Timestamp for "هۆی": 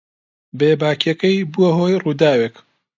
1.79-2.01